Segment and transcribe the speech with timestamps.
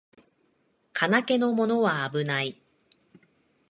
[0.93, 2.55] 金気のものはあぶない